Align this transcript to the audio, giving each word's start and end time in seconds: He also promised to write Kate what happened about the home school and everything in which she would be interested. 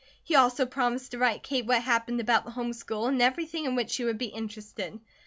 He 0.23 0.35
also 0.35 0.65
promised 0.65 1.11
to 1.11 1.19
write 1.19 1.43
Kate 1.43 1.63
what 1.67 1.83
happened 1.83 2.19
about 2.19 2.43
the 2.43 2.49
home 2.49 2.73
school 2.73 3.05
and 3.05 3.21
everything 3.21 3.65
in 3.65 3.75
which 3.75 3.91
she 3.91 4.03
would 4.03 4.17
be 4.17 4.25
interested. 4.29 4.99